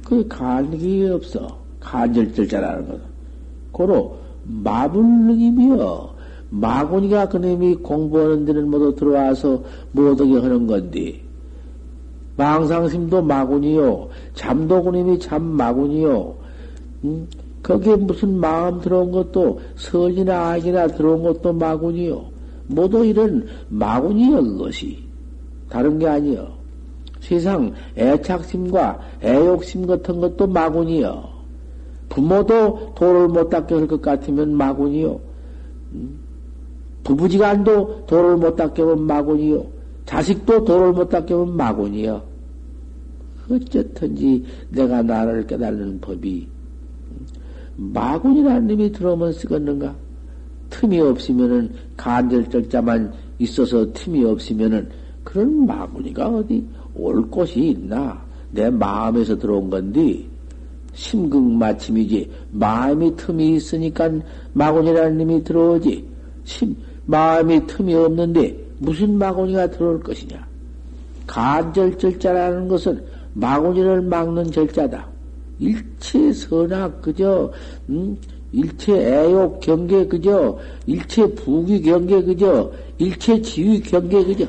그 0.05 0.27
간극이 0.29 1.07
없어. 1.09 1.65
간절절자라는 1.81 2.87
것은. 2.89 3.14
고로 3.75 4.17
마불능이며 4.45 6.15
마구니가 6.51 7.29
그놈이 7.29 7.77
공부하는 7.77 8.45
데는 8.45 8.71
모두 8.71 8.95
들어와서 8.95 9.63
못하게 9.93 10.39
하는 10.39 10.67
건데 10.67 11.21
망상심도 12.37 13.23
마구니요. 13.23 14.09
잠도 14.35 14.83
그놈이 14.83 15.19
참 15.19 15.43
마구니요. 15.43 16.35
음? 17.05 17.29
거기에 17.63 17.97
무슨 17.97 18.39
마음 18.39 18.81
들어온 18.81 19.11
것도 19.11 19.61
설이나 19.77 20.53
악이나 20.53 20.89
들어온 20.89 21.23
것도 21.23 21.53
마구니요. 21.53 22.25
모두 22.67 23.05
이런 23.05 23.47
마구니여 23.69 24.43
그것이. 24.43 24.99
다른 25.69 25.99
게 25.99 26.07
아니여. 26.07 26.49
세상 27.21 27.73
애착심과 27.97 29.01
애욕심 29.23 29.87
같은 29.87 30.21
것도 30.21 30.47
마구니여 30.47 31.34
부모도 32.15 32.93
도를 32.95 33.29
못 33.29 33.51
닦게 33.51 33.75
할 33.75 33.87
것 33.89 34.01
같으면 34.01 34.55
마구니요 34.55 35.21
음? 35.93 36.25
부부지간도 37.05 38.07
도를 38.07 38.37
못 38.37 38.57
닦여면 38.57 39.07
마군이요. 39.07 39.67
자식도 40.07 40.65
도를 40.65 40.93
못 40.93 41.09
닦여면 41.11 41.57
마군이요. 41.57 42.23
어쨌든지 43.51 44.45
내가 44.71 45.03
나를 45.03 45.47
깨달는 45.47 46.01
법이 46.01 46.49
마군이라는 47.77 48.67
놈이 48.67 48.93
들어오면 48.93 49.33
쓰겠는가? 49.35 49.95
틈이 50.71 50.99
없으면은 50.99 51.73
간절절자만 51.97 53.13
있어서 53.39 53.93
틈이 53.93 54.25
없으면은 54.25 54.89
그런 55.23 55.67
마군이가 55.67 56.27
어디 56.29 56.67
올 56.97 57.29
곳이 57.29 57.69
있나? 57.69 58.25
내 58.51 58.71
마음에서 58.71 59.37
들어온 59.37 59.69
건데 59.69 60.25
심극 60.95 61.43
마침이지 61.43 62.31
마음이 62.53 63.17
틈이 63.17 63.57
있으니까 63.57 64.11
마군이라는 64.53 65.19
놈이 65.19 65.45
들어오지 65.45 66.09
심 66.45 66.77
마음이 67.07 67.67
틈이 67.67 67.95
없는데 67.95 68.65
무슨 68.79 69.19
마구니가 69.19 69.71
들어올 69.71 70.01
것이냐? 70.01 70.47
간절절자라는 71.27 72.69
것은 72.69 73.05
마구니를 73.35 74.03
막는 74.03 74.51
절자다. 74.51 75.09
일체 75.59 76.33
선악 76.33 77.01
그저 77.01 77.51
음? 77.89 78.17
일체 78.53 78.93
애욕 78.93 79.61
경계 79.61 80.07
그저 80.07 80.59
일체 80.87 81.27
부귀 81.35 81.83
경계 81.83 82.23
그저 82.23 82.71
일체 82.99 83.41
지위 83.41 83.81
경계 83.81 84.25
그저 84.25 84.45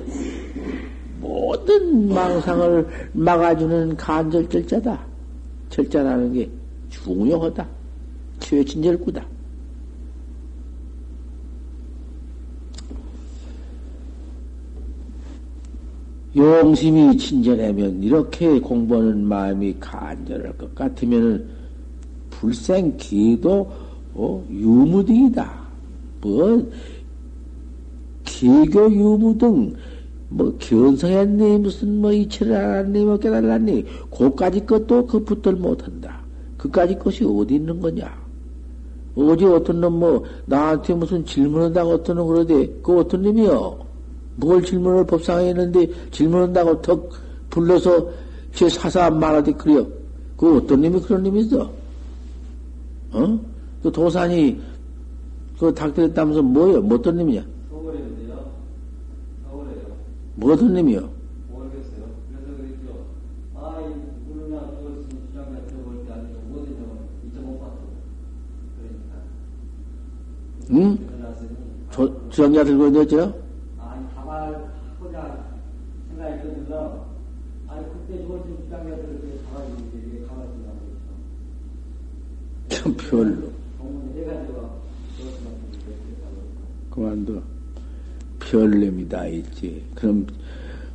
모든 1.20 2.14
망상을 2.14 2.88
막아주는 3.14 3.98
간절절자다. 3.98 5.15
절자라는 5.70 6.34
게 6.34 6.50
중요하다. 6.90 7.68
최친절구다. 8.40 9.26
용심이 16.36 17.18
친절하면 17.18 18.04
이렇게 18.04 18.60
공부하는 18.60 19.24
마음이 19.26 19.78
간절할 19.80 20.58
것 20.58 20.76
같으면은 20.76 21.48
불생 22.30 22.96
기도 22.98 23.72
어, 24.14 24.46
유무등이다. 24.50 25.66
뭐 26.22 26.72
기교 28.26 28.92
유무등 28.92 29.76
뭐 30.36 30.54
견성했니 30.60 31.60
무슨 31.60 32.02
뭐 32.02 32.12
이치를 32.12 32.54
알았니 32.54 33.06
뭐 33.06 33.18
깨달았니 33.18 33.86
그까지 34.12 34.66
것도 34.66 35.06
그 35.08 35.24
붙들 35.24 35.54
못한다. 35.54 36.20
그까지 36.58 37.00
것이 37.00 37.24
어디 37.24 37.56
있는 37.56 37.80
거냐? 37.80 38.26
어제 39.16 39.46
어떤 39.46 39.80
놈 39.80 39.94
뭐 39.94 40.24
나한테 40.46 40.94
무슨 40.94 41.26
질문한다고 41.26 41.92
어떤 41.92 42.18
놈 42.18 42.28
그러대 42.28 42.70
그 42.84 43.00
어떤 43.00 43.22
놈이요? 43.22 43.80
뭘 44.36 44.62
질문을 44.62 45.06
법상에 45.06 45.50
했는데 45.50 45.88
질문한다고 46.12 46.82
턱 46.82 47.10
불러서 47.50 48.10
제 48.54 48.68
사사한 48.68 49.18
말하되 49.18 49.54
그래요. 49.54 49.88
그 50.36 50.58
어떤 50.58 50.82
놈이 50.82 51.00
그런 51.00 51.24
놈이 51.24 51.40
있어? 51.42 51.72
어? 53.14 53.40
그 53.82 53.90
도산이 53.90 54.60
그 55.58 55.74
닥터했다면서 55.74 56.42
뭐요? 56.42 56.82
뭐 56.82 56.98
어떤 56.98 57.16
놈이냐? 57.16 57.46
서울인데요. 57.70 58.46
서울에요. 59.50 59.76
뭐 60.36 60.54
어떤 60.54 60.74
놈이요? 60.74 61.10
모르겠어요. 61.50 62.06
그래서 62.30 62.58
그랬죠. 62.58 63.06
아, 63.56 63.80
누구나 64.28 64.60
그것은 64.72 65.10
주장에 65.28 65.66
들어볼 65.68 66.06
때 66.06 66.14
아니고 66.14 66.40
뭐든 66.48 66.76
잊어못 67.28 67.60
봤어. 67.60 67.78
그러니까. 68.78 69.16
응? 70.72 70.98
저, 71.92 72.30
주장자 72.30 72.64
들고 72.64 72.88
있는데요? 72.88 73.46
참 82.68 82.96
별로. 82.98 83.56
그만둬. 86.90 87.55
별님이 88.50 89.08
다 89.08 89.26
있지. 89.28 89.84
그럼, 89.94 90.26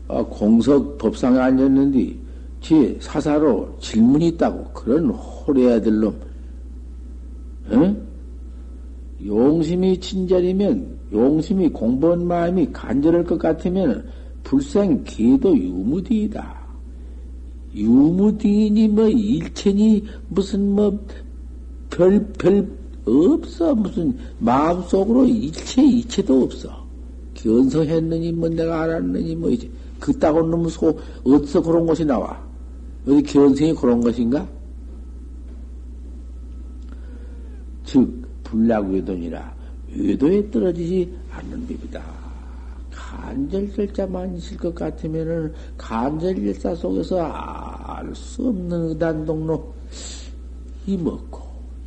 아, 0.08 0.22
공석 0.22 0.98
법상에 0.98 1.38
앉았는데, 1.38 2.16
지 2.60 2.96
사사로 3.00 3.76
질문이 3.80 4.28
있다고. 4.28 4.64
그런 4.72 5.10
호래아들 5.10 6.00
놈. 6.00 6.14
응? 7.72 8.06
용심이 9.24 9.98
친절이면, 10.00 10.98
용심이 11.12 11.68
공부한 11.70 12.26
마음이 12.26 12.70
간절할 12.72 13.24
것 13.24 13.38
같으면, 13.38 14.04
불생 14.42 15.02
기도 15.04 15.56
유무디이다. 15.56 16.60
유무디니 17.74 18.88
뭐 18.88 19.08
일체니 19.08 20.04
무슨 20.28 20.74
뭐 20.74 20.98
별, 21.88 22.26
별, 22.38 22.68
없어. 23.06 23.74
무슨, 23.74 24.16
마음속으로 24.38 25.26
일체, 25.26 25.82
이체도 25.82 26.42
없어. 26.42 26.79
견성했느니, 27.42 28.32
뭐, 28.32 28.48
내가 28.48 28.82
알았느니, 28.82 29.34
뭐, 29.36 29.50
이제, 29.50 29.70
놈 30.00 30.68
소, 30.68 30.98
어디서 31.24 31.62
그런 31.62 31.86
것이 31.86 32.04
나와? 32.04 32.40
어디 33.06 33.22
견성이 33.22 33.74
그런 33.74 34.00
것인가? 34.00 34.46
즉, 37.84 38.22
불락외도니라. 38.44 39.54
외도에 39.96 40.50
떨어지지 40.50 41.12
않는 41.30 41.66
법이다. 41.66 42.02
간절절자만 42.90 44.36
있을 44.36 44.56
것 44.56 44.74
같으면은, 44.74 45.52
간절절자 45.76 46.74
속에서 46.74 47.22
알 47.22 48.14
수 48.14 48.48
없는 48.48 48.90
의단동로, 48.90 49.72
이 50.86 50.96
먹고, 50.96 51.40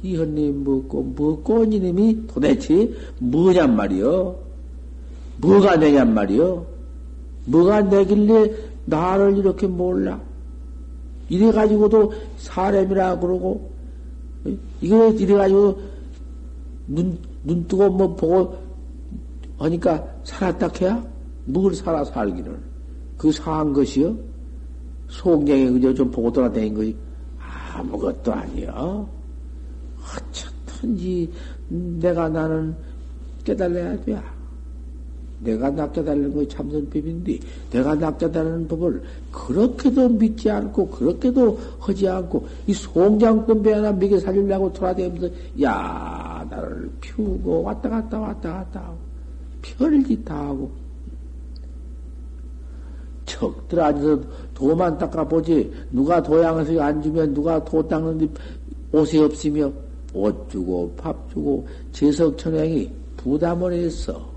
이현님 0.03 0.65
먹고 0.65 1.13
먹고 1.17 1.63
이님이 1.63 2.27
도대체 2.27 2.93
뭐냔 3.19 3.75
말이요? 3.75 4.42
뭐가 5.43 5.75
내냔 5.75 6.13
말이요? 6.13 6.65
뭐가 7.45 7.81
내길래 7.81 8.51
나를 8.85 9.37
이렇게 9.37 9.67
몰라? 9.67 10.19
이래 11.29 11.51
가지고도 11.51 12.13
사람이라 12.37 13.19
그러고 13.19 13.71
이거 14.81 15.09
이래 15.11 15.33
가지고 15.35 15.79
눈 16.87 17.33
눈 17.43 17.67
뜨고 17.67 17.89
뭐 17.89 18.15
보고 18.15 18.57
하니까 19.57 20.03
살았다 20.23 20.69
해야 20.81 21.05
뭘 21.45 21.75
살아 21.75 22.03
살기를 22.03 22.57
그 23.17 23.31
사한 23.31 23.73
것이요? 23.73 24.15
속량에 25.09 25.69
그저 25.71 25.93
좀 25.93 26.09
보고 26.09 26.31
돌아다닌 26.31 26.73
것이 26.73 26.95
아무것도 27.73 28.33
아니요. 28.33 29.07
어쨌든지 30.01 31.31
내가 31.67 32.29
나는 32.29 32.75
깨달아야 33.43 34.01
돼. 34.01 34.19
내가 35.43 35.69
낚자달라는 35.69 36.33
것이 36.33 36.47
참선법인데, 36.49 37.39
내가 37.71 37.95
낚자달라는 37.95 38.67
법을 38.67 39.01
그렇게도 39.31 40.09
믿지 40.09 40.49
않고, 40.49 40.87
그렇게도 40.87 41.59
하지 41.79 42.07
않고, 42.07 42.47
이 42.67 42.73
송장꾼배 42.73 43.73
하나 43.73 43.91
먹여 43.91 44.19
살리려고 44.19 44.71
돌아다니면서, 44.73 45.35
야, 45.61 46.45
나를 46.49 46.89
피우고, 47.01 47.63
왔다 47.63 47.89
갔다 47.89 48.19
왔다 48.19 48.53
갔다 48.53 48.79
하고, 48.81 48.97
별짓 49.61 50.25
다 50.25 50.47
하고, 50.47 50.71
척들 53.25 53.79
앉아서 53.79 54.21
도만 54.53 54.97
닦아보지, 54.97 55.71
누가 55.91 56.21
도양에서 56.21 56.81
안 56.81 57.01
주면 57.01 57.33
누가 57.33 57.63
도 57.63 57.85
닦는데 57.87 58.27
옷이 58.91 59.19
없으며, 59.19 59.71
옷 60.13 60.49
주고, 60.49 60.93
밥 60.95 61.29
주고, 61.31 61.67
제석천행이 61.91 62.91
부담을 63.17 63.73
했어. 63.73 64.32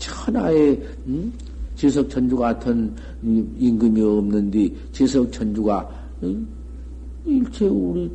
천하의 0.00 0.82
음? 1.06 1.32
지석천주 1.76 2.36
같은 2.36 2.94
임금이 3.22 4.02
없는데 4.02 4.68
지석천주가 4.92 5.88
음? 6.22 6.48
일체 7.24 7.66
우리 7.68 8.10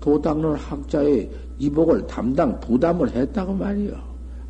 도 0.00 0.20
닦는 0.20 0.54
학자의 0.54 1.28
이복을 1.58 2.06
담당 2.06 2.60
부담을 2.60 3.10
했다고 3.10 3.54
말이요. 3.54 3.98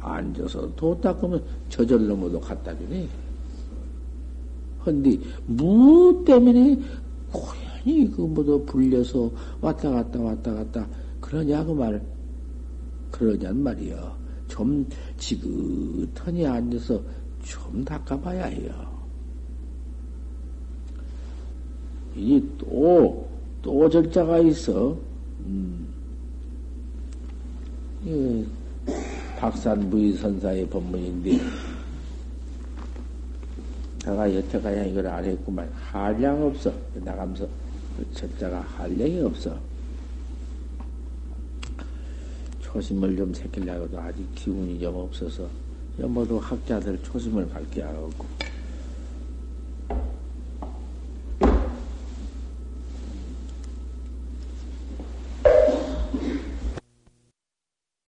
앉아서 0.01 0.75
도 0.77 1.01
닦으면 1.01 1.43
저절로 1.69 2.15
모두 2.15 2.39
갖다 2.39 2.77
주네. 2.77 3.09
헌데 4.85 5.19
무 5.47 6.23
때문에 6.25 6.79
고연히 7.33 8.11
그 8.11 8.21
모두 8.23 8.63
불려서 8.67 9.31
왔다 9.61 9.91
갔다 9.91 10.21
왔다 10.21 10.53
갔다 10.55 10.87
그러냐 11.21 11.65
그 11.65 11.73
말. 11.73 12.03
그러냔 13.11 13.63
말이요. 13.63 14.26
좀 14.49 14.89
지긋하니 15.17 16.47
앉아서 16.47 17.01
좀 17.43 17.85
닦아봐야 17.85 18.47
해요. 18.47 18.97
이 22.15 22.43
또, 22.59 23.29
또 23.63 23.89
절자가 23.89 24.39
있어. 24.39 24.97
음. 25.45 25.87
이 28.05 28.47
박산부의 29.39 30.15
선사의 30.15 30.69
법문인데, 30.69 31.39
내가 34.05 34.35
여태까지 34.35 34.91
이걸 34.91 35.07
안 35.09 35.25
했구만. 35.25 35.71
한량 35.75 36.43
없어. 36.43 36.73
나가면서 36.95 37.47
절자가 38.15 38.61
한량이 38.61 39.21
없어. 39.21 39.59
초심을 42.77 43.17
좀 43.17 43.33
새끼려고도 43.33 43.99
아직 43.99 44.27
기운이 44.35 44.79
좀 44.79 44.95
없어서 44.95 45.49
모두 45.97 46.37
학자들 46.37 47.03
초심을 47.03 47.49
밝게 47.49 47.81
하고 47.81 48.11